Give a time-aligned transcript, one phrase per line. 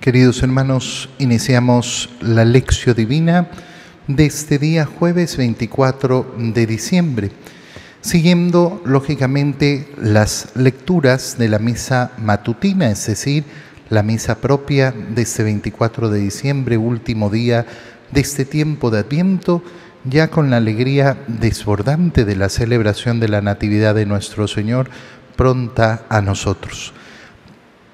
[0.00, 3.50] Queridos hermanos, iniciamos la lección divina
[4.06, 7.30] de este día jueves 24 de diciembre,
[8.00, 13.44] siguiendo lógicamente las lecturas de la misa matutina, es decir,
[13.90, 17.66] la misa propia de este 24 de diciembre, último día
[18.10, 19.62] de este tiempo de Adviento,
[20.04, 24.88] ya con la alegría desbordante de la celebración de la Natividad de nuestro Señor
[25.36, 26.94] pronta a nosotros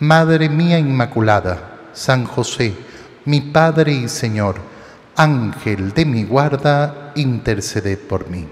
[0.00, 2.72] Madre mía Inmaculada, San José,
[3.26, 4.56] mi Padre y Señor,
[5.14, 8.46] Ángel de mi guarda, interceded por mí.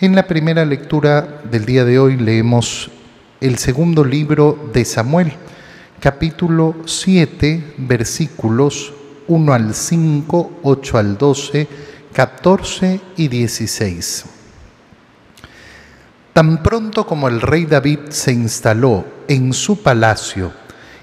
[0.00, 2.90] En la primera lectura del día de hoy leemos
[3.42, 5.34] el segundo libro de Samuel,
[6.00, 8.94] capítulo 7, versículos
[9.28, 11.68] 1 al 5, 8 al 12,
[12.14, 14.39] 14 y 16.
[16.32, 20.52] Tan pronto como el rey David se instaló en su palacio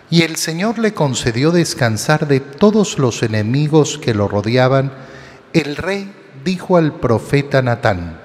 [0.10, 4.94] y el Señor le concedió descansar de todos los enemigos que lo rodeaban,
[5.52, 6.14] el rey
[6.46, 8.18] dijo al profeta Natán,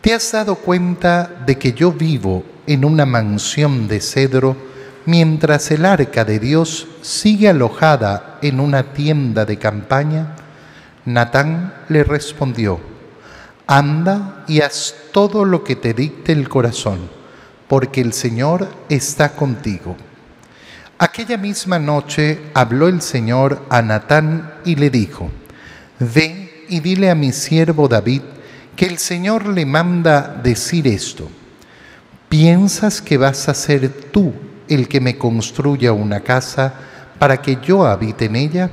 [0.00, 4.56] ¿te has dado cuenta de que yo vivo en una mansión de cedro
[5.06, 10.34] mientras el arca de Dios sigue alojada en una tienda de campaña?
[11.04, 12.97] Natán le respondió,
[13.70, 17.10] Anda y haz todo lo que te dicte el corazón,
[17.68, 19.94] porque el Señor está contigo.
[20.96, 25.30] Aquella misma noche habló el Señor a Natán y le dijo,
[26.00, 28.22] Ve y dile a mi siervo David
[28.74, 31.28] que el Señor le manda decir esto.
[32.30, 34.32] ¿Piensas que vas a ser tú
[34.66, 36.72] el que me construya una casa
[37.18, 38.70] para que yo habite en ella?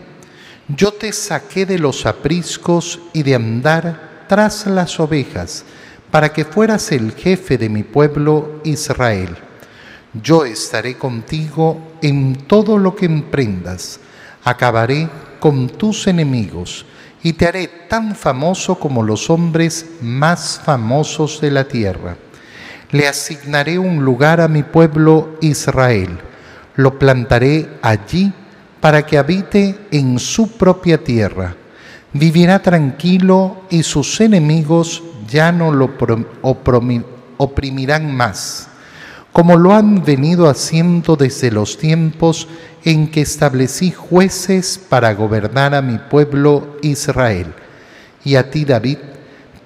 [0.70, 5.66] Yo te saqué de los apriscos y de andar tras las ovejas,
[6.12, 9.36] para que fueras el jefe de mi pueblo Israel.
[10.14, 14.00] Yo estaré contigo en todo lo que emprendas,
[14.44, 15.10] acabaré
[15.40, 16.86] con tus enemigos
[17.22, 22.16] y te haré tan famoso como los hombres más famosos de la tierra.
[22.92, 26.18] Le asignaré un lugar a mi pueblo Israel,
[26.76, 28.32] lo plantaré allí
[28.80, 31.56] para que habite en su propia tierra
[32.16, 35.98] vivirá tranquilo y sus enemigos ya no lo
[37.38, 38.70] oprimirán más,
[39.34, 42.48] como lo han venido haciendo desde los tiempos
[42.86, 47.54] en que establecí jueces para gobernar a mi pueblo Israel.
[48.24, 49.00] Y a ti, David,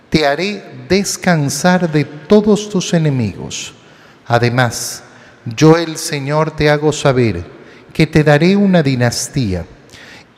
[0.09, 3.75] te haré descansar de todos tus enemigos.
[4.25, 5.03] Además,
[5.45, 7.43] yo el Señor te hago saber
[7.93, 9.65] que te daré una dinastía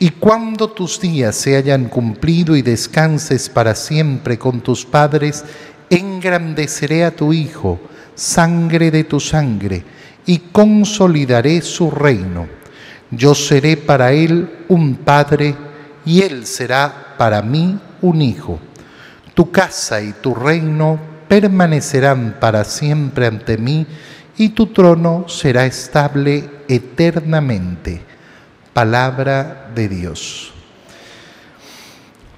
[0.02, 5.46] y cuando tus días se hayan cumplido y descanses para siempre con tus padres,
[5.92, 7.80] engrandeceré a tu Hijo,
[8.16, 9.84] sangre de tu sangre,
[10.26, 12.48] y consolidaré su reino.
[13.12, 15.54] Yo seré para él un padre,
[16.04, 18.60] y él será para mí un hijo.
[19.36, 23.86] Tu casa y tu reino permanecerán para siempre ante mí,
[24.36, 28.11] y tu trono será estable eternamente
[28.74, 30.54] palabra de Dios.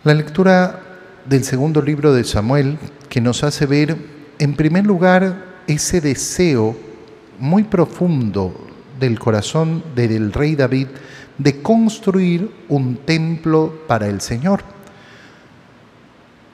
[0.04, 0.80] La lectura
[1.26, 2.78] del segundo libro de Samuel
[3.08, 3.96] que nos hace ver,
[4.40, 6.76] en primer lugar, ese deseo
[7.40, 8.68] muy profundo
[9.00, 10.88] del corazón del rey David
[11.38, 14.64] de construir un templo para el Señor.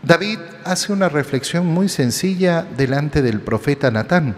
[0.03, 4.35] David hace una reflexión muy sencilla delante del profeta Natán.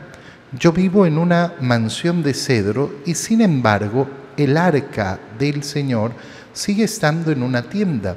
[0.58, 4.08] Yo vivo en una mansión de cedro y sin embargo
[4.44, 6.12] el arca del Señor
[6.54, 8.16] sigue estando en una tienda,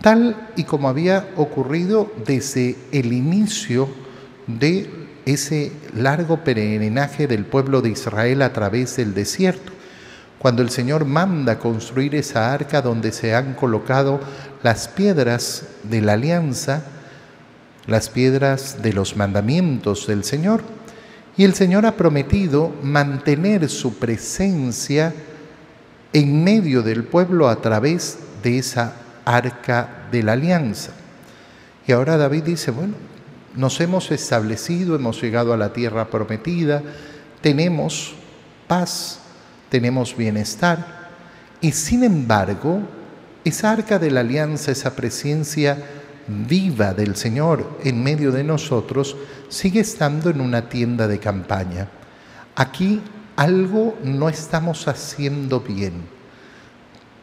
[0.00, 3.88] tal y como había ocurrido desde el inicio
[4.46, 4.90] de
[5.24, 9.72] ese largo peregrinaje del pueblo de Israel a través del desierto,
[10.38, 14.20] cuando el Señor manda construir esa arca donde se han colocado
[14.62, 16.82] las piedras de la alianza,
[17.86, 20.62] las piedras de los mandamientos del Señor.
[21.36, 25.14] Y el Señor ha prometido mantener su presencia
[26.12, 28.94] en medio del pueblo a través de esa
[29.24, 30.92] arca de la alianza.
[31.86, 32.94] Y ahora David dice, bueno,
[33.54, 36.82] nos hemos establecido, hemos llegado a la tierra prometida,
[37.40, 38.14] tenemos
[38.66, 39.20] paz,
[39.68, 41.02] tenemos bienestar
[41.62, 42.80] y sin embargo,
[43.44, 45.78] esa arca de la alianza, esa presencia
[46.26, 49.16] viva del Señor en medio de nosotros,
[49.48, 51.88] sigue estando en una tienda de campaña.
[52.56, 53.00] Aquí
[53.36, 55.92] algo no estamos haciendo bien,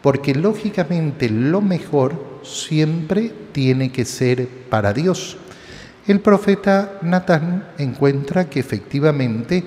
[0.01, 5.37] porque lógicamente lo mejor siempre tiene que ser para Dios.
[6.07, 9.63] El profeta Natán encuentra que efectivamente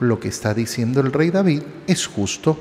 [0.00, 2.58] lo que está diciendo el rey David es justo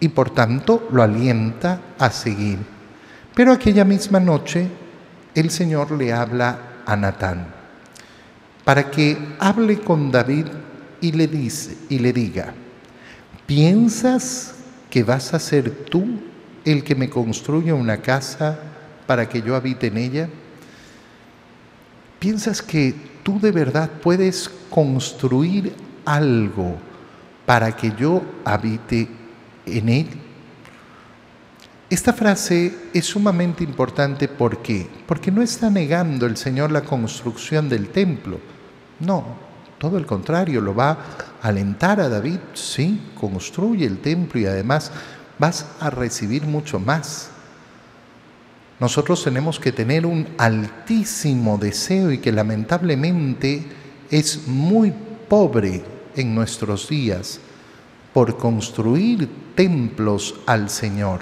[0.00, 2.58] y por tanto lo alienta a seguir.
[3.34, 4.68] Pero aquella misma noche
[5.34, 7.60] el Señor le habla a Natán
[8.64, 10.46] para que hable con David
[11.00, 12.54] y le dice y le diga,
[13.46, 14.54] ¿piensas
[14.90, 16.20] que vas a ser tú
[16.64, 18.58] el que me construya una casa
[19.06, 20.28] para que yo habite en ella?
[22.18, 25.74] ¿Piensas que tú de verdad puedes construir
[26.04, 26.76] algo
[27.46, 29.08] para que yo habite
[29.66, 30.06] en él?
[31.88, 34.86] Esta frase es sumamente importante ¿por qué?
[35.06, 38.38] Porque no está negando el Señor la construcción del templo.
[39.00, 39.49] No,
[39.80, 44.92] todo el contrario, lo va a alentar a David, sí, construye el templo y además
[45.38, 47.30] vas a recibir mucho más.
[48.78, 53.66] Nosotros tenemos que tener un altísimo deseo y que lamentablemente
[54.10, 54.92] es muy
[55.30, 55.82] pobre
[56.14, 57.40] en nuestros días
[58.12, 61.20] por construir templos al Señor.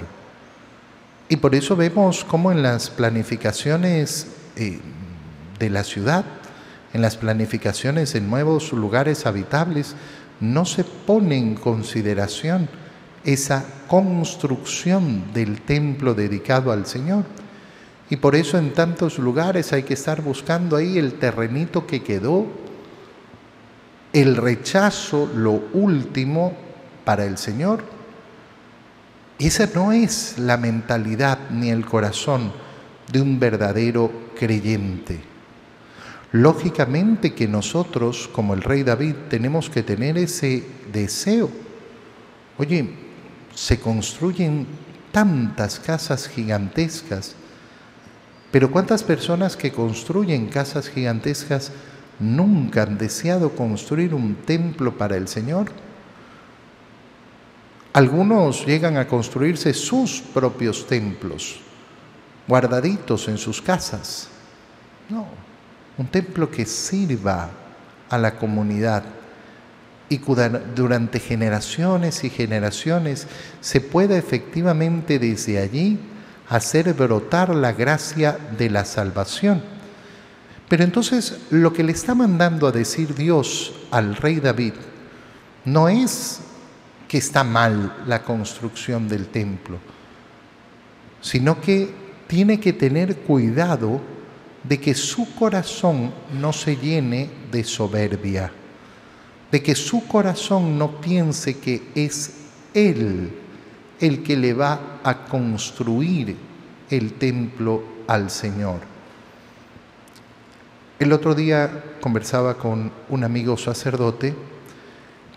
[1.29, 4.27] Y por eso vemos cómo en las planificaciones
[4.57, 4.79] eh,
[5.59, 6.25] de la ciudad,
[6.93, 9.95] en las planificaciones en nuevos lugares habitables,
[10.39, 12.69] no se pone en consideración
[13.23, 17.25] esa construcción del templo dedicado al Señor.
[18.09, 22.47] Y por eso en tantos lugares hay que estar buscando ahí el terrenito que quedó,
[24.13, 26.53] el rechazo, lo último
[27.05, 27.83] para el Señor
[29.39, 32.51] esa no es la mentalidad ni el corazón
[33.09, 35.28] de un verdadero creyente.
[36.31, 41.49] Lógicamente que nosotros, como el rey David, tenemos que tener ese deseo.
[42.57, 42.93] Oye,
[43.55, 44.67] se construyen
[45.11, 47.35] tantas casas gigantescas,
[48.51, 51.71] pero ¿cuántas personas que construyen casas gigantescas
[52.19, 55.71] nunca han deseado construir un templo para el Señor?
[57.91, 61.59] Algunos llegan a construirse sus propios templos,
[62.47, 64.29] guardaditos en sus casas.
[65.09, 65.48] No,
[65.99, 67.49] un templo que sirva
[68.09, 69.03] a la comunidad
[70.07, 70.19] y
[70.73, 73.27] durante generaciones y generaciones
[73.59, 75.99] se pueda efectivamente desde allí
[76.47, 79.61] hacer brotar la gracia de la salvación.
[80.69, 84.73] Pero entonces lo que le está mandando a decir Dios al rey David
[85.65, 86.39] no es
[87.09, 89.79] que está mal la construcción del templo,
[91.19, 91.93] sino que
[92.27, 93.99] tiene que tener cuidado
[94.63, 98.51] de que su corazón no se llene de soberbia,
[99.51, 102.33] de que su corazón no piense que es
[102.73, 103.31] Él
[103.99, 106.35] el que le va a construir
[106.89, 108.79] el templo al Señor.
[110.99, 114.35] El otro día conversaba con un amigo sacerdote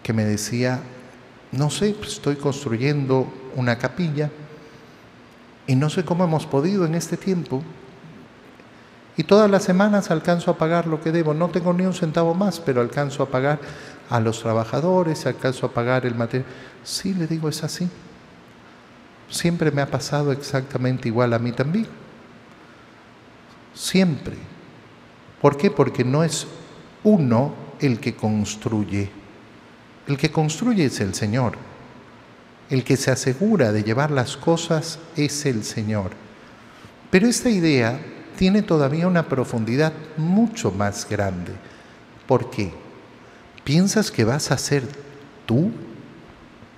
[0.03, 0.81] que me decía,
[1.53, 4.31] no sé, pues, estoy construyendo una capilla
[5.67, 7.63] y no sé cómo hemos podido en este tiempo.
[9.17, 11.35] Y todas las semanas alcanzo a pagar lo que debo.
[11.35, 13.59] No tengo ni un centavo más, pero alcanzo a pagar
[14.09, 16.49] a los trabajadores, alcanzo a pagar el material.
[16.83, 17.89] Sí, le digo, es así.
[19.29, 21.87] Siempre me ha pasado exactamente igual a mí también.
[23.75, 24.37] Siempre.
[25.41, 25.71] ¿Por qué?
[25.71, 26.47] Porque no es
[27.05, 29.23] uno el que construye
[30.07, 31.57] el que construye es el Señor.
[32.71, 36.11] El que se asegura de llevar las cosas es el Señor.
[37.11, 38.01] Pero esta idea
[38.37, 41.53] tiene todavía una profundidad mucho más grande.
[42.27, 42.73] ¿Por qué?
[43.65, 44.85] ¿Piensas que vas a ser
[45.47, 45.71] tú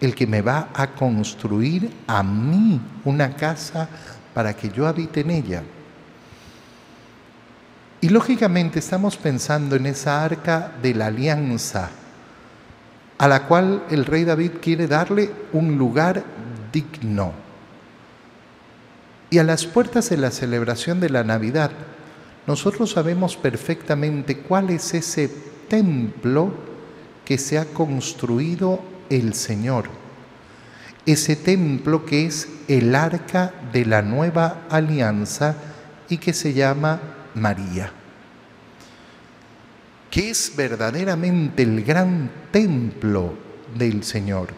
[0.01, 3.89] el que me va a construir a mí una casa
[4.35, 5.63] para que yo habite en ella?
[8.01, 11.91] Y lógicamente estamos pensando en esa arca de la alianza
[13.19, 16.23] a la cual el rey David quiere darle un lugar
[16.73, 17.44] digno.
[19.35, 21.73] Y a las puertas de la celebración de la Navidad,
[22.47, 25.29] nosotros sabemos perfectamente cuál es ese
[25.69, 26.55] templo
[27.25, 29.87] que se ha construido el Señor.
[31.05, 35.57] Ese templo que es el arca de la nueva alianza
[36.09, 37.01] y que se llama
[37.35, 37.93] María
[40.13, 43.35] que es verdaderamente el gran templo
[43.77, 44.51] del Señor.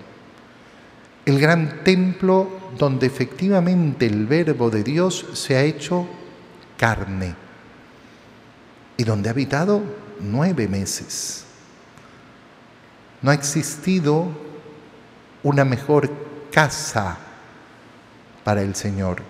[1.26, 6.06] El gran templo donde efectivamente el verbo de Dios se ha hecho
[6.78, 7.34] carne
[8.96, 9.82] y donde ha habitado
[10.20, 11.44] nueve meses.
[13.22, 14.28] No ha existido
[15.42, 16.10] una mejor
[16.52, 17.18] casa
[18.44, 19.22] para el Señor.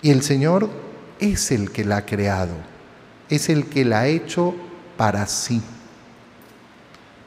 [0.00, 0.70] Y el Señor
[1.18, 2.54] es el que la ha creado,
[3.28, 4.54] es el que la ha hecho
[4.96, 5.60] para sí.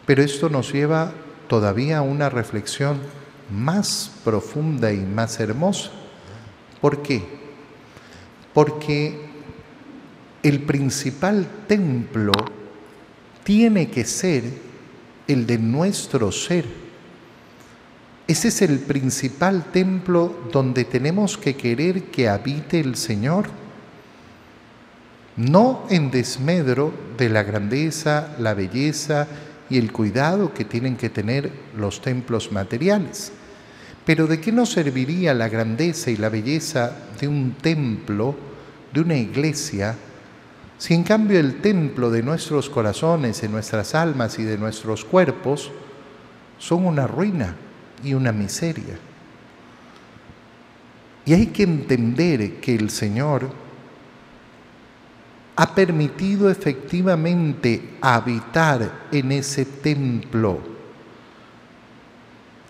[0.06, 1.12] Pero esto nos lleva
[1.48, 3.00] todavía una reflexión
[3.50, 5.92] más profunda y más hermosa.
[6.82, 7.24] ¿Por qué?
[8.54, 9.20] Porque
[10.44, 12.34] el principal templo
[13.44, 14.44] tiene que ser
[15.28, 16.66] el de nuestro ser.
[18.28, 23.48] Ese es el principal templo donde tenemos que querer que habite el Señor,
[25.38, 29.28] no en desmedro de la grandeza, la belleza
[29.70, 33.32] y el cuidado que tienen que tener los templos materiales.
[34.06, 38.36] Pero ¿de qué nos serviría la grandeza y la belleza de un templo,
[38.94, 39.96] de una iglesia,
[40.78, 45.72] si en cambio el templo de nuestros corazones, de nuestras almas y de nuestros cuerpos
[46.58, 47.56] son una ruina
[48.04, 48.98] y una miseria?
[51.26, 53.50] Y hay que entender que el Señor
[55.58, 60.60] ha permitido efectivamente habitar en ese templo.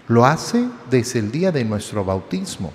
[0.08, 2.74] Lo hace desde el día de nuestro bautismo,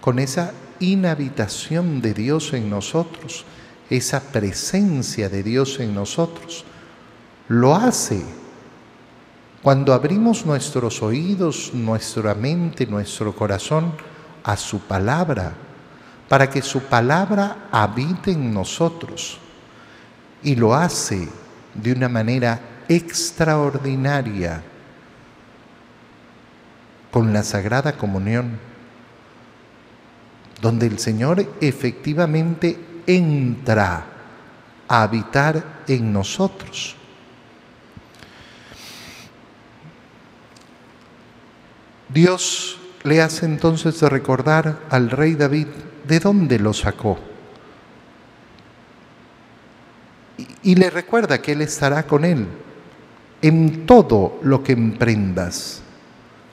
[0.00, 3.44] con esa inhabitación de Dios en nosotros
[3.90, 6.64] esa presencia de Dios en nosotros.
[7.48, 8.22] Lo hace
[9.62, 13.92] cuando abrimos nuestros oídos, nuestra mente, nuestro corazón
[14.44, 15.54] a su palabra,
[16.30, 19.40] para que su palabra habite en nosotros.
[20.44, 21.28] Y lo hace
[21.74, 24.62] de una manera extraordinaria
[27.10, 28.60] con la Sagrada Comunión,
[30.62, 34.06] donde el Señor efectivamente entra
[34.86, 36.94] a habitar en nosotros.
[42.08, 45.66] Dios le hace entonces recordar al rey David
[46.10, 47.16] de dónde lo sacó.
[50.64, 52.48] Y, le recuerda que Él estará con él
[53.40, 55.82] en todo lo que emprendas.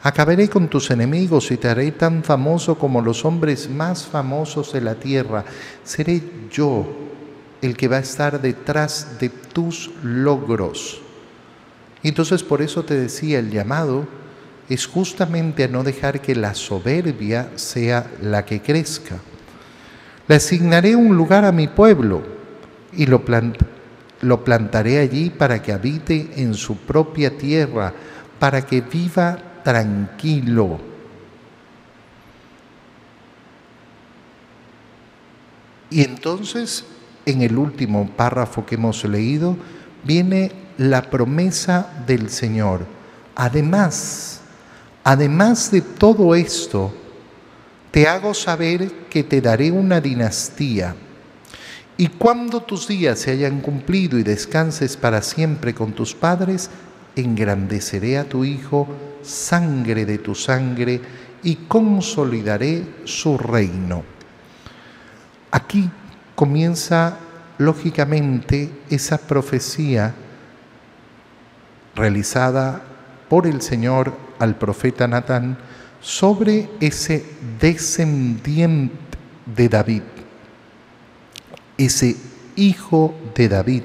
[0.03, 4.81] Acabaré con tus enemigos y te haré tan famoso como los hombres más famosos de
[4.81, 5.43] la tierra.
[5.83, 6.21] Seré
[6.51, 6.85] yo
[7.61, 11.01] el que va a estar detrás de tus logros.
[12.03, 14.05] Entonces por eso te decía, el llamado
[14.69, 19.19] es justamente a no dejar que la soberbia sea la que crezca.
[20.27, 22.21] Le asignaré un lugar a mi pueblo
[22.93, 23.23] y lo,
[24.21, 27.93] lo plantaré allí para que habite en su propia tierra,
[28.39, 30.79] para que viva tranquilo.
[35.89, 36.85] Y entonces,
[37.25, 39.55] en el último párrafo que hemos leído,
[40.03, 42.85] viene la promesa del Señor.
[43.35, 44.41] Además,
[45.03, 46.93] además de todo esto,
[47.97, 50.95] te hago saber que te daré una dinastía.
[51.97, 56.69] Y cuando tus días se hayan cumplido y descanses para siempre con tus padres,
[57.15, 58.87] engrandeceré a tu Hijo,
[59.23, 61.01] sangre de tu sangre,
[61.41, 64.03] y consolidaré su reino.
[65.49, 65.89] Aquí
[66.35, 67.17] comienza
[67.57, 70.13] lógicamente esa profecía
[71.95, 72.79] realizada
[73.27, 75.57] por el Señor al profeta Natán
[76.07, 77.25] sobre ese
[77.59, 78.95] descendiente
[79.45, 80.03] de David,
[81.77, 82.15] ese
[82.55, 83.83] hijo de David,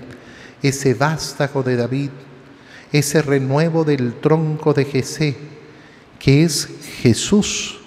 [0.62, 2.10] ese vástago de David
[2.92, 5.34] ese renuevo del tronco de Jesé,
[6.18, 6.68] que es
[7.00, 7.78] Jesús.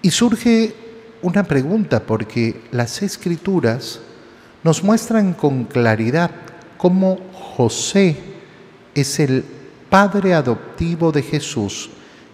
[0.00, 0.74] Y surge
[1.22, 4.00] una pregunta, porque las escrituras
[4.62, 6.30] nos muestran con claridad
[6.78, 8.16] cómo José
[8.94, 9.44] es el
[9.94, 11.88] padre adoptivo de Jesús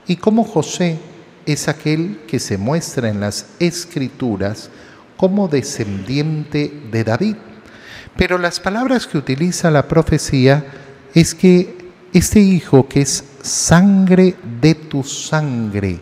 [0.07, 0.99] y cómo José
[1.45, 4.71] es aquel que se muestra en las escrituras
[5.19, 7.37] como descendiente de David.
[8.17, 10.65] Pero las palabras que utiliza la profecía
[11.13, 11.77] es que
[12.15, 16.01] este hijo que es sangre de tu sangre.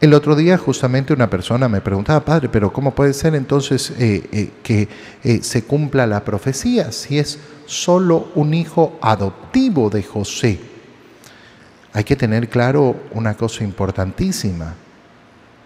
[0.00, 4.22] El otro día justamente una persona me preguntaba, padre, pero ¿cómo puede ser entonces eh,
[4.30, 4.88] eh, que
[5.24, 10.60] eh, se cumpla la profecía si es solo un hijo adoptivo de José?
[11.92, 14.74] Hay que tener claro una cosa importantísima.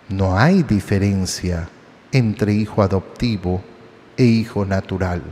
[0.09, 1.69] No hay diferencia
[2.13, 3.63] entre hijo adoptivo
[4.17, 5.23] e hijo natural.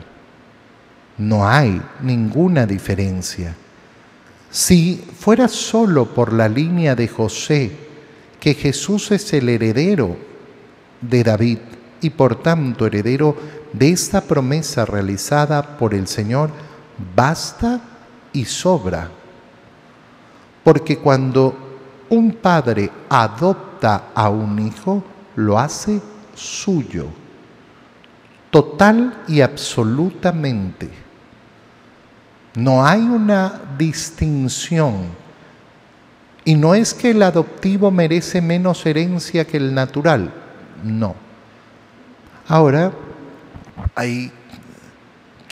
[1.19, 3.55] No hay ninguna diferencia.
[4.51, 7.73] Si fuera solo por la línea de José,
[8.41, 10.17] que Jesús es el heredero
[11.01, 11.59] de David
[12.01, 13.37] y por tanto heredero
[13.73, 16.51] de esta promesa realizada por el Señor,
[17.15, 17.81] basta
[18.33, 19.09] y sobra.
[20.65, 21.57] Porque cuando
[22.09, 25.03] un padre adopta a un hijo,
[25.37, 26.01] lo hace
[26.35, 27.07] suyo,
[28.51, 30.91] total y absolutamente.
[32.55, 35.27] No hay una distinción.
[36.45, 40.33] Y no es que el adoptivo merece menos herencia que el natural,
[40.83, 41.26] no.
[42.49, 42.93] Ahora,
[43.97, 44.31] hay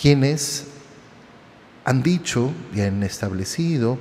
[0.01, 0.67] quienes
[1.85, 3.99] han dicho y han establecido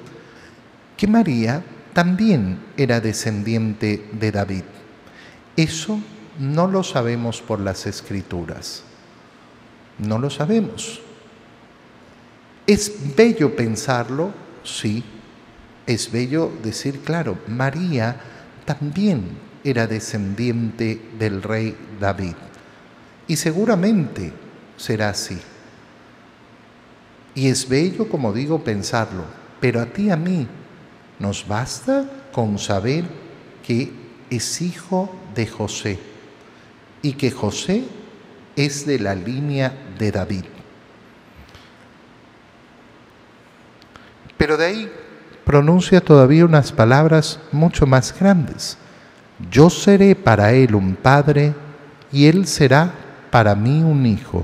[0.95, 4.63] que María también era descendiente de David.
[5.57, 6.00] Eso
[6.39, 8.83] no lo sabemos por las escrituras.
[9.97, 11.01] No lo sabemos.
[12.67, 14.31] ¿Es bello pensarlo?
[14.63, 15.03] Sí.
[15.88, 18.19] Es bello decir, claro, María
[18.65, 19.29] también
[19.63, 22.35] era descendiente del rey David.
[23.27, 24.33] Y seguramente
[24.77, 25.39] será así.
[27.35, 29.23] Y es bello, como digo, pensarlo.
[29.59, 30.47] Pero a ti y a mí
[31.19, 33.05] nos basta con saber
[33.65, 33.91] que
[34.29, 35.99] es hijo de José
[37.01, 37.83] y que José
[38.55, 40.45] es de la línea de David.
[44.37, 44.91] Pero de ahí
[45.45, 48.77] pronuncia todavía unas palabras mucho más grandes.
[49.51, 51.53] Yo seré para él un padre
[52.11, 52.93] y él será
[53.33, 54.43] para mí un hijo.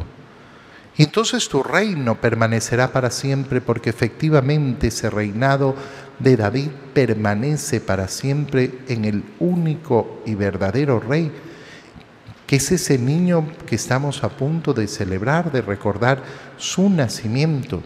[0.97, 5.75] Entonces tu reino permanecerá para siempre porque efectivamente ese reinado
[6.17, 11.31] de David permanece para siempre en el único y verdadero rey,
[12.47, 16.23] que es ese niño que estamos a punto de celebrar, de recordar
[16.57, 17.83] su nacimiento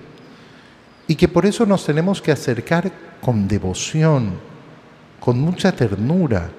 [1.06, 4.36] y que por eso nos tenemos que acercar con devoción,
[5.20, 6.50] con mucha ternura,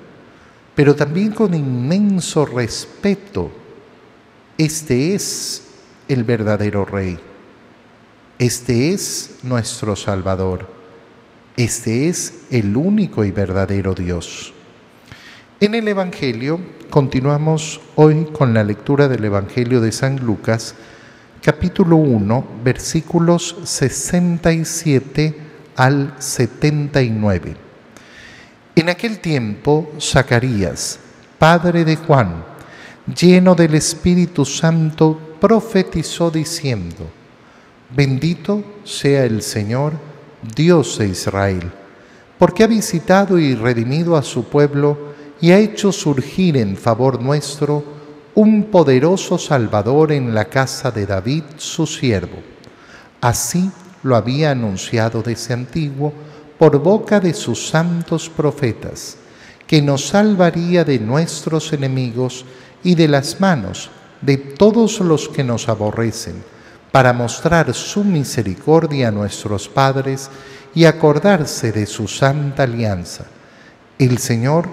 [0.74, 3.63] pero también con inmenso respeto.
[4.56, 5.64] Este es
[6.06, 7.18] el verdadero Rey.
[8.38, 10.68] Este es nuestro Salvador.
[11.56, 14.54] Este es el único y verdadero Dios.
[15.58, 20.76] En el Evangelio continuamos hoy con la lectura del Evangelio de San Lucas,
[21.42, 25.36] capítulo 1, versículos 67
[25.74, 27.56] al 79.
[28.76, 31.00] En aquel tiempo, Zacarías,
[31.40, 32.53] padre de Juan,
[33.06, 37.10] lleno del Espíritu Santo, profetizó diciendo,
[37.94, 39.92] Bendito sea el Señor,
[40.54, 41.70] Dios de Israel,
[42.38, 47.84] porque ha visitado y redimido a su pueblo y ha hecho surgir en favor nuestro
[48.34, 52.38] un poderoso Salvador en la casa de David, su siervo.
[53.20, 53.70] Así
[54.02, 56.12] lo había anunciado desde antiguo
[56.58, 59.16] por boca de sus santos profetas,
[59.66, 62.44] que nos salvaría de nuestros enemigos
[62.84, 66.42] y de las manos de todos los que nos aborrecen,
[66.92, 70.30] para mostrar su misericordia a nuestros padres
[70.74, 73.24] y acordarse de su santa alianza.
[73.98, 74.68] El Señor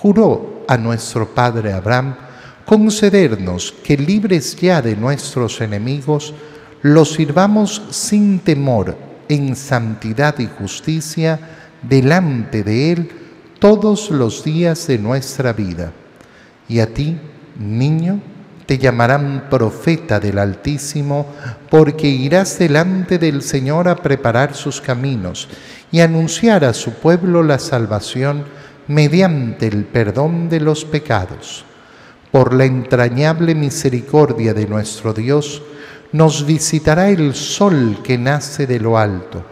[0.00, 2.16] juró a nuestro Padre Abraham,
[2.64, 6.34] concedernos que libres ya de nuestros enemigos,
[6.82, 8.96] los sirvamos sin temor
[9.28, 11.38] en santidad y justicia
[11.82, 13.10] delante de Él
[13.58, 15.92] todos los días de nuestra vida.
[16.68, 17.18] Y a ti,
[17.60, 18.20] niño,
[18.66, 21.26] te llamarán profeta del Altísimo,
[21.68, 25.48] porque irás delante del Señor a preparar sus caminos
[25.90, 28.44] y anunciar a su pueblo la salvación
[28.86, 31.64] mediante el perdón de los pecados.
[32.30, 35.62] Por la entrañable misericordia de nuestro Dios,
[36.12, 39.44] nos visitará el sol que nace de lo alto,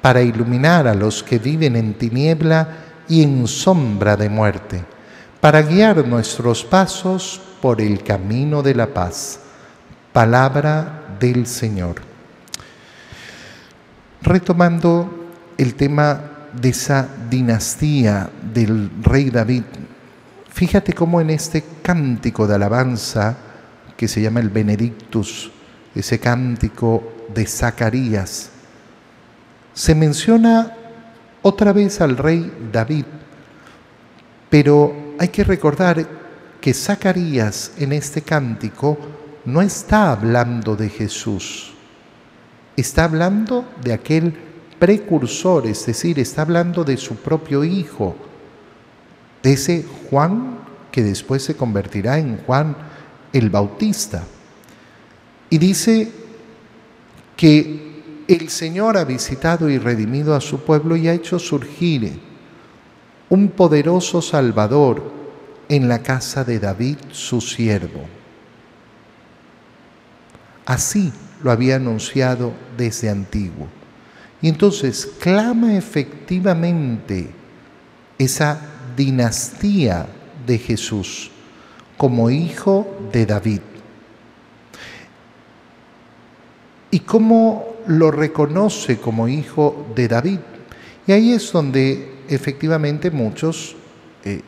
[0.00, 2.68] para iluminar a los que viven en tiniebla
[3.06, 4.82] y en sombra de muerte,
[5.40, 9.40] para guiar nuestros pasos por el camino de la paz.
[10.12, 12.02] Palabra del Señor.
[14.20, 16.20] Retomando el tema
[16.52, 19.62] de esa dinastía del rey David,
[20.52, 23.36] Fíjate cómo en este cántico de alabanza
[23.96, 25.50] que se llama el Benedictus,
[25.94, 28.50] ese cántico de Zacarías,
[29.72, 30.76] se menciona
[31.40, 33.06] otra vez al rey David,
[34.50, 36.06] pero hay que recordar
[36.62, 38.96] que Zacarías en este cántico
[39.44, 41.74] no está hablando de Jesús,
[42.76, 44.32] está hablando de aquel
[44.78, 48.14] precursor, es decir, está hablando de su propio hijo,
[49.42, 50.60] de ese Juan
[50.92, 52.76] que después se convertirá en Juan
[53.32, 54.22] el Bautista.
[55.50, 56.12] Y dice
[57.36, 62.20] que el Señor ha visitado y redimido a su pueblo y ha hecho surgir
[63.30, 65.21] un poderoso Salvador
[65.72, 68.04] en la casa de David, su siervo.
[70.66, 71.10] Así
[71.42, 73.68] lo había anunciado desde antiguo.
[74.42, 77.30] Y entonces clama efectivamente
[78.18, 78.60] esa
[78.94, 80.06] dinastía
[80.46, 81.30] de Jesús
[81.96, 83.60] como hijo de David.
[86.90, 90.40] ¿Y cómo lo reconoce como hijo de David?
[91.06, 93.74] Y ahí es donde efectivamente muchos
[94.22, 94.42] eh,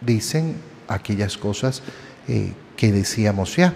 [0.00, 0.56] dicen
[0.88, 1.82] aquellas cosas
[2.28, 3.74] eh, que decíamos ya.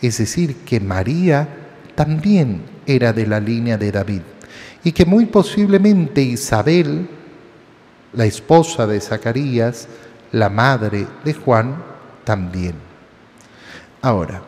[0.00, 1.48] Es decir, que María
[1.94, 4.22] también era de la línea de David
[4.84, 7.08] y que muy posiblemente Isabel,
[8.12, 9.88] la esposa de Zacarías,
[10.32, 11.82] la madre de Juan,
[12.24, 12.74] también.
[14.02, 14.42] Ahora,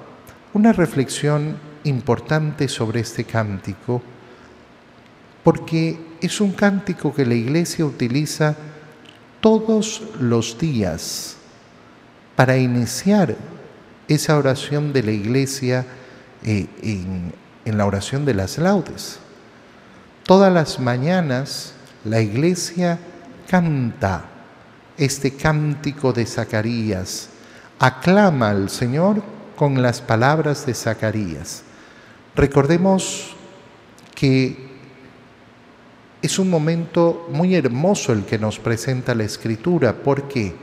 [0.53, 4.03] una reflexión importante sobre este cántico,
[5.42, 8.57] porque es un cántico que la iglesia utiliza
[9.40, 11.37] todos los días
[12.37, 13.37] para iniciar
[14.09, 15.87] esa oración de la iglesia
[16.44, 17.33] eh, en,
[17.64, 19.18] en la oración de las laudes.
[20.24, 21.74] Todas las mañanas
[22.05, 22.98] la iglesia
[23.48, 24.24] canta
[24.96, 27.29] este cántico de Zacarías,
[27.79, 29.22] aclama al Señor
[29.57, 31.62] con las palabras de Zacarías.
[32.35, 33.35] Recordemos
[34.14, 34.70] que
[36.23, 39.95] es un momento muy hermoso el que nos presenta la Escritura.
[39.95, 40.55] ¿Por qué?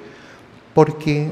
[0.74, 1.32] Porque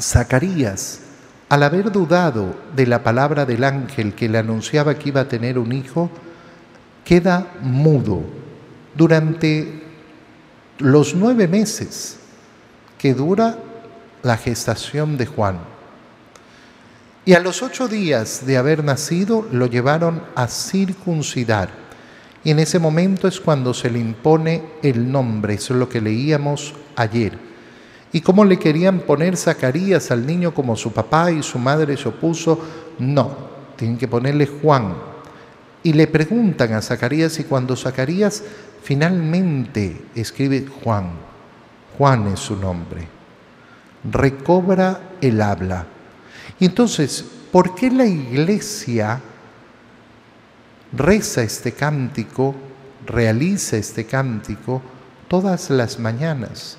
[0.00, 1.00] Zacarías,
[1.48, 5.58] al haber dudado de la palabra del ángel que le anunciaba que iba a tener
[5.58, 6.10] un hijo,
[7.04, 8.22] queda mudo
[8.94, 9.82] durante
[10.78, 12.18] los nueve meses
[12.98, 13.58] que dura
[14.22, 15.58] la gestación de Juan.
[17.24, 21.81] Y a los ocho días de haber nacido lo llevaron a circuncidar.
[22.44, 26.00] Y en ese momento es cuando se le impone el nombre, eso es lo que
[26.00, 27.38] leíamos ayer.
[28.12, 32.08] Y cómo le querían poner Zacarías al niño como su papá y su madre se
[32.08, 32.58] opuso,
[32.98, 33.30] no,
[33.76, 34.94] tienen que ponerle Juan.
[35.82, 38.42] Y le preguntan a Zacarías y cuando Zacarías
[38.82, 41.10] finalmente escribe Juan,
[41.96, 43.06] Juan es su nombre,
[44.10, 45.86] recobra el habla.
[46.58, 49.20] Y entonces, ¿por qué la iglesia
[50.92, 52.54] reza este cántico,
[53.06, 54.82] realiza este cántico
[55.28, 56.78] todas las mañanas?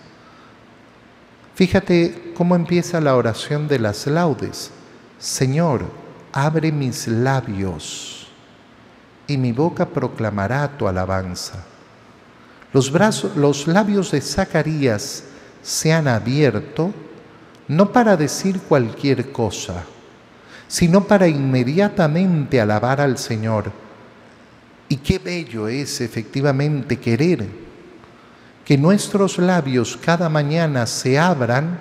[1.55, 4.71] Fíjate cómo empieza la oración de las laudes.
[5.19, 5.85] Señor,
[6.31, 8.27] abre mis labios
[9.27, 11.63] y mi boca proclamará tu alabanza.
[12.73, 12.91] Los,
[13.35, 15.25] los labios de Zacarías
[15.61, 16.91] se han abierto
[17.67, 19.83] no para decir cualquier cosa,
[20.67, 23.71] sino para inmediatamente alabar al Señor.
[24.93, 27.47] Y qué bello es efectivamente querer
[28.63, 31.79] que nuestros labios cada mañana se abran,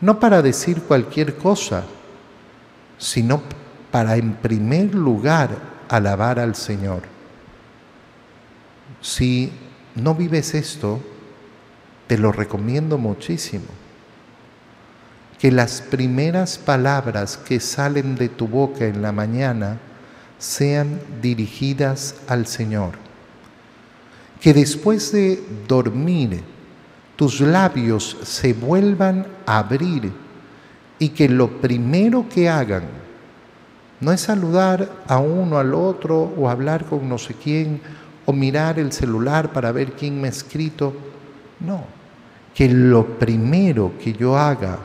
[0.00, 1.84] no para decir cualquier cosa,
[2.96, 3.42] sino
[3.90, 5.50] para en primer lugar
[5.90, 7.02] alabar al Señor.
[9.02, 9.52] Si
[9.94, 10.98] no vives esto,
[12.06, 13.66] te lo recomiendo muchísimo.
[15.38, 19.78] Que las primeras palabras que salen de tu boca en la mañana
[20.40, 22.94] sean dirigidas al Señor.
[24.40, 26.42] Que después de dormir
[27.14, 30.10] tus labios se vuelvan a abrir
[30.98, 32.84] y que lo primero que hagan
[34.00, 37.82] no es saludar a uno al otro o hablar con no sé quién
[38.24, 40.94] o mirar el celular para ver quién me ha escrito.
[41.60, 41.84] No,
[42.54, 44.78] que lo primero que yo haga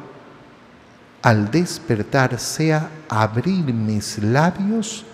[1.22, 5.06] al despertar sea abrir mis labios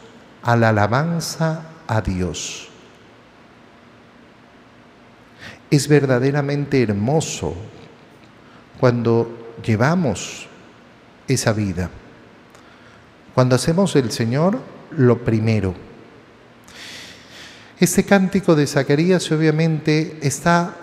[0.44, 2.70] a la alabanza a Dios.
[5.70, 7.56] Es verdaderamente hermoso
[8.80, 10.48] cuando llevamos
[11.28, 11.90] esa vida,
[13.34, 14.60] cuando hacemos del Señor
[14.92, 15.74] lo primero
[17.82, 20.76] este cántico de Zacarías obviamente está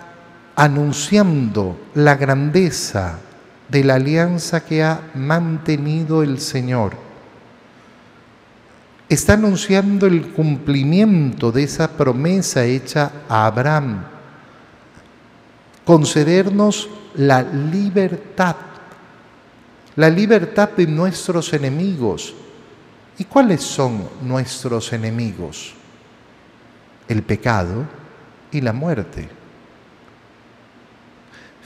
[0.57, 3.19] anunciando la grandeza
[3.69, 6.91] de la alianza que ha mantenido el Señor.
[9.09, 14.05] Está anunciando el cumplimiento de esa promesa hecha a Abraham,
[15.83, 18.55] concedernos la libertad,
[19.95, 22.35] la libertad de nuestros enemigos.
[23.17, 25.73] ¿Y cuáles son nuestros enemigos?
[27.09, 27.85] el pecado
[28.51, 29.27] y la muerte.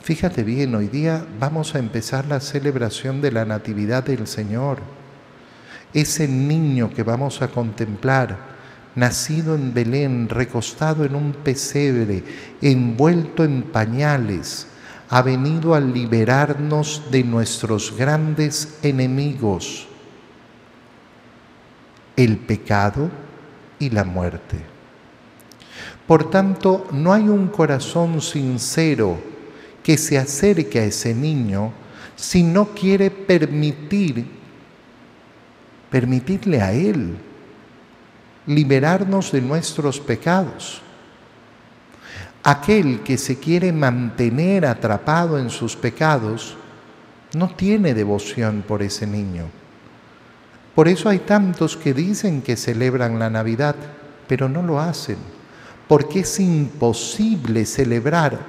[0.02, 4.80] Fíjate bien, hoy día vamos a empezar la celebración de la Natividad del Señor.
[5.94, 8.54] Ese niño que vamos a contemplar
[8.96, 12.24] nacido en Belén, recostado en un pesebre,
[12.62, 14.68] envuelto en pañales,
[15.10, 19.88] ha venido a liberarnos de nuestros grandes enemigos,
[22.16, 23.10] el pecado
[23.80, 24.58] y la muerte.
[26.08, 29.18] Por tanto, no hay un corazón sincero
[29.84, 31.72] que se acerque a ese niño
[32.16, 34.43] si no quiere permitir,
[35.94, 37.16] permitirle a él
[38.48, 40.82] liberarnos de nuestros pecados.
[42.42, 46.58] Aquel que se quiere mantener atrapado en sus pecados
[47.36, 49.44] no tiene devoción por ese niño.
[50.74, 53.76] Por eso hay tantos que dicen que celebran la Navidad,
[54.28, 55.18] pero no lo hacen,
[55.88, 58.40] porque es imposible celebrar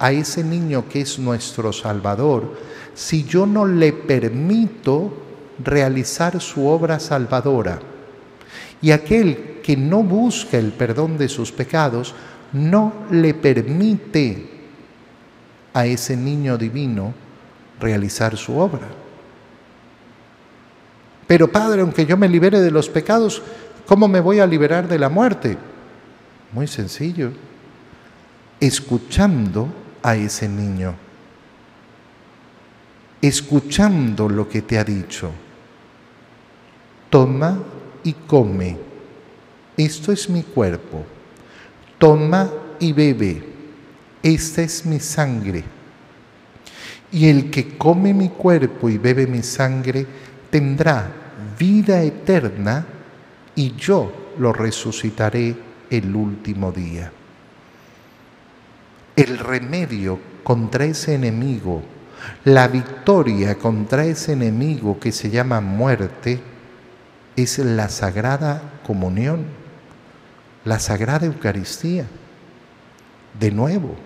[0.00, 2.58] a ese niño que es nuestro Salvador
[2.92, 5.30] si yo no le permito
[5.64, 7.80] realizar su obra salvadora.
[8.80, 12.14] Y aquel que no busca el perdón de sus pecados
[12.52, 14.50] no le permite
[15.72, 17.14] a ese niño divino
[17.80, 18.88] realizar su obra.
[21.26, 23.42] Pero Padre, aunque yo me libere de los pecados,
[23.86, 25.56] ¿cómo me voy a liberar de la muerte?
[26.52, 27.32] Muy sencillo,
[28.60, 29.68] escuchando
[30.02, 30.94] a ese niño,
[33.22, 35.30] escuchando lo que te ha dicho.
[37.12, 37.62] Toma
[38.04, 38.74] y come.
[39.76, 41.04] Esto es mi cuerpo.
[41.98, 43.42] Toma y bebe.
[44.22, 45.62] Esta es mi sangre.
[47.10, 50.06] Y el que come mi cuerpo y bebe mi sangre
[50.48, 51.12] tendrá
[51.58, 52.86] vida eterna
[53.56, 55.54] y yo lo resucitaré
[55.90, 57.12] el último día.
[59.14, 61.82] El remedio contra ese enemigo,
[62.46, 66.51] la victoria contra ese enemigo que se llama muerte,
[67.36, 69.46] es la sagrada comunión,
[70.64, 72.06] la sagrada Eucaristía.
[73.38, 73.96] De nuevo,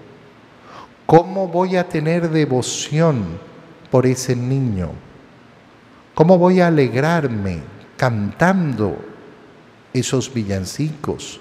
[1.06, 3.38] ¿cómo voy a tener devoción
[3.90, 4.90] por ese niño?
[6.14, 7.60] ¿Cómo voy a alegrarme
[7.96, 8.96] cantando
[9.92, 11.40] esos villancicos,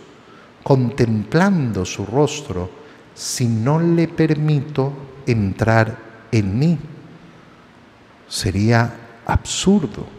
[0.64, 2.70] contemplando su rostro,
[3.14, 4.92] si no le permito
[5.26, 5.98] entrar
[6.32, 6.80] en mí?
[8.28, 8.94] Sería
[9.26, 10.15] absurdo.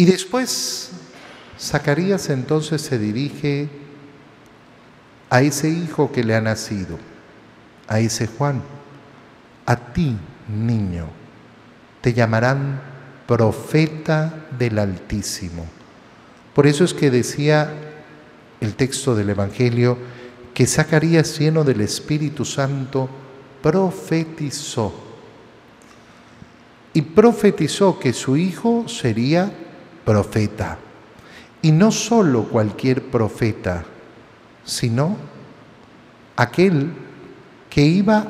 [0.00, 0.92] Y después
[1.60, 3.68] Zacarías entonces se dirige
[5.28, 6.98] a ese hijo que le ha nacido,
[7.86, 8.62] a ese Juan,
[9.66, 10.16] a ti,
[10.48, 11.04] niño,
[12.00, 12.80] te llamarán
[13.26, 15.66] profeta del Altísimo.
[16.54, 17.70] Por eso es que decía
[18.62, 19.98] el texto del Evangelio
[20.54, 23.06] que Zacarías, lleno del Espíritu Santo,
[23.62, 24.94] profetizó.
[26.94, 29.52] Y profetizó que su hijo sería
[30.10, 30.76] profeta.
[31.62, 33.84] Y no solo cualquier profeta,
[34.64, 35.16] sino
[36.34, 36.90] aquel
[37.68, 38.26] que iba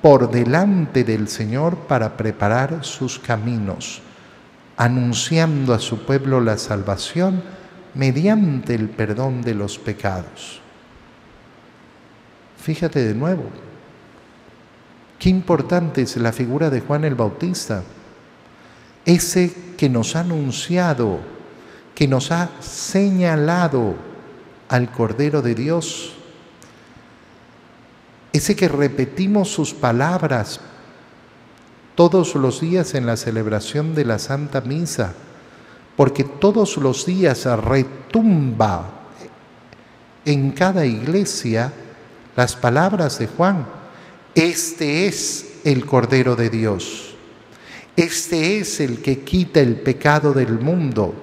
[0.00, 4.02] por delante del Señor para preparar sus caminos,
[4.76, 7.42] anunciando a su pueblo la salvación
[7.94, 10.60] mediante el perdón de los pecados.
[12.56, 13.46] Fíjate de nuevo,
[15.18, 17.82] qué importante es la figura de Juan el Bautista
[19.06, 21.20] ese que nos ha anunciado,
[21.94, 23.94] que nos ha señalado
[24.68, 26.12] al Cordero de Dios,
[28.32, 30.60] ese que repetimos sus palabras
[31.94, 35.14] todos los días en la celebración de la Santa Misa,
[35.96, 38.90] porque todos los días retumba
[40.26, 41.72] en cada iglesia
[42.34, 43.66] las palabras de Juan,
[44.34, 47.15] este es el Cordero de Dios.
[47.96, 51.14] Este es el que quita el pecado del mundo.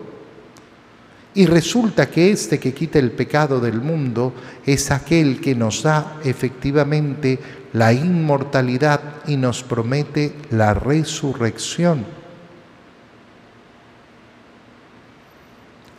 [1.35, 4.33] Y resulta que este que quita el pecado del mundo
[4.65, 7.39] es aquel que nos da efectivamente
[7.73, 12.05] la inmortalidad y nos promete la resurrección.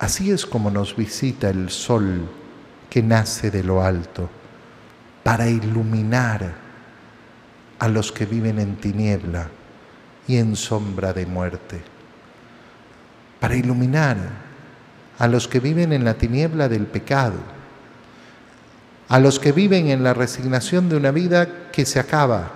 [0.00, 2.28] Así es como nos visita el sol
[2.90, 4.28] que nace de lo alto
[5.22, 6.54] para iluminar
[7.78, 9.48] a los que viven en tiniebla
[10.26, 11.82] y en sombra de muerte,
[13.40, 14.16] para iluminar
[15.18, 17.36] a los que viven en la tiniebla del pecado,
[19.08, 22.50] a los que viven en la resignación de una vida que se acaba.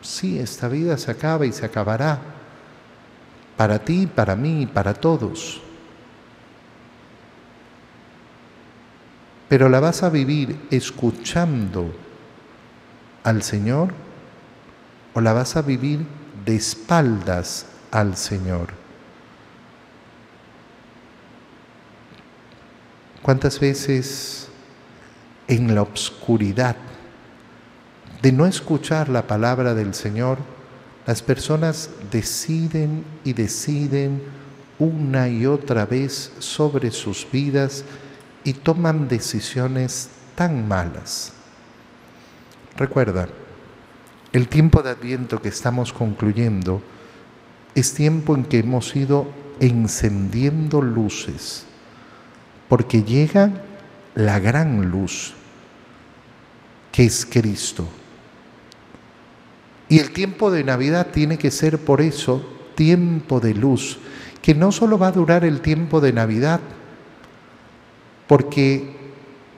[0.00, 2.18] Sí, esta vida se acaba y se acabará,
[3.56, 5.60] para ti, para mí, para todos.
[9.48, 11.94] Pero la vas a vivir escuchando
[13.22, 13.92] al Señor
[15.14, 16.06] o la vas a vivir
[16.46, 18.68] de espaldas al Señor.
[23.20, 24.48] ¿Cuántas veces
[25.48, 26.76] en la obscuridad
[28.22, 30.38] de no escuchar la palabra del Señor,
[31.04, 34.22] las personas deciden y deciden
[34.78, 37.84] una y otra vez sobre sus vidas
[38.44, 41.32] y toman decisiones tan malas?
[42.76, 43.26] Recuerda,
[44.36, 46.82] el tiempo de Adviento que estamos concluyendo
[47.74, 49.26] es tiempo en que hemos ido
[49.60, 51.64] encendiendo luces,
[52.68, 53.50] porque llega
[54.14, 55.32] la gran luz,
[56.92, 57.88] que es Cristo.
[59.88, 63.98] Y el tiempo de Navidad tiene que ser por eso tiempo de luz,
[64.42, 66.60] que no solo va a durar el tiempo de Navidad,
[68.26, 68.96] porque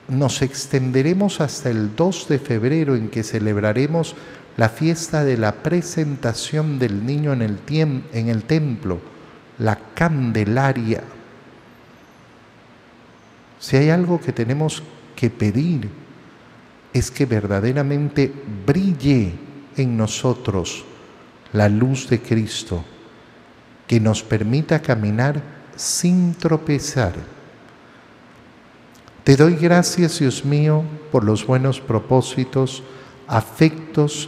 [0.07, 4.15] nos extenderemos hasta el 2 de febrero en que celebraremos
[4.59, 7.59] la fiesta de la presentación del niño en el,
[8.11, 8.99] en el templo,
[9.57, 11.01] la Candelaria.
[13.57, 14.83] Si hay algo que tenemos
[15.15, 15.89] que pedir
[16.91, 18.33] es que verdaderamente
[18.65, 19.31] brille
[19.77, 20.83] en nosotros
[21.53, 22.83] la luz de Cristo,
[23.87, 25.41] que nos permita caminar
[25.77, 27.13] sin tropezar.
[29.23, 32.83] Te doy gracias, Dios mío, por los buenos propósitos,
[33.25, 34.27] afectos